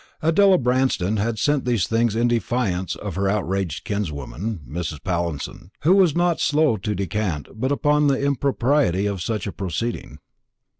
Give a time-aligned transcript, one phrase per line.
[0.23, 5.03] Adela Branston had sent these things in defiance of her outraged kinswoman, Mrs.
[5.03, 10.17] Pallinson, who was not slow to descant upon the impropriety of such a proceeding.